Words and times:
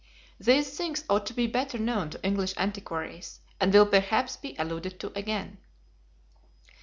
These 0.39 0.75
things 0.75 1.05
ought 1.11 1.27
to 1.27 1.33
be 1.35 1.45
better 1.45 1.77
known 1.77 2.09
to 2.09 2.23
English 2.25 2.55
antiquaries, 2.57 3.39
and 3.59 3.71
will 3.71 3.85
perhaps 3.85 4.35
be 4.35 4.55
alluded 4.57 4.99
to 5.01 5.11
again. 5.15 5.59